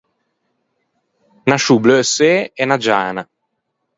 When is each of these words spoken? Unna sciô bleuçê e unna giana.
Unna 1.45 1.57
sciô 1.59 1.75
bleuçê 1.83 2.31
e 2.61 2.63
unna 2.65 2.77
giana. 2.85 3.23